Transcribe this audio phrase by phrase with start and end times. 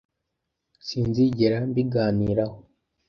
[0.85, 2.57] sinzigera mbiganiraho...